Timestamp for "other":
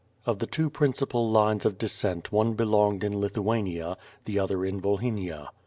4.39-4.65